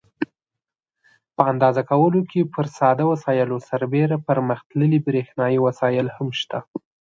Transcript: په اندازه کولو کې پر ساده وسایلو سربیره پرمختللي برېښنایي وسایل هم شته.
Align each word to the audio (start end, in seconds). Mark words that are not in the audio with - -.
په 1.35 1.41
اندازه 1.51 1.81
کولو 1.91 2.21
کې 2.31 2.41
پر 2.53 2.65
ساده 2.77 3.03
وسایلو 3.11 3.57
سربیره 3.69 4.17
پرمختللي 4.27 4.99
برېښنایي 5.07 5.59
وسایل 5.67 6.07
هم 6.15 6.27
شته. 6.39 6.59